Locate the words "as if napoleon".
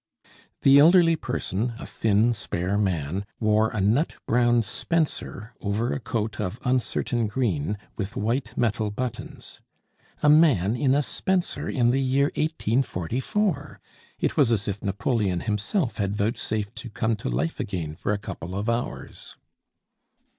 14.51-15.41